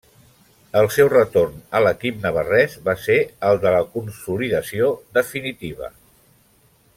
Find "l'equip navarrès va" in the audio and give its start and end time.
1.87-2.95